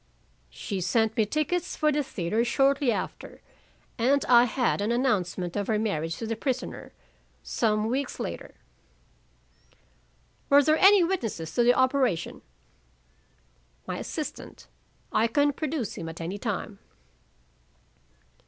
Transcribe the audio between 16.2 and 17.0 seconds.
time."